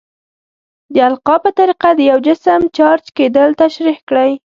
[0.93, 4.31] د القاء په طریقه د یو جسم چارج کیدل تشریح کړئ.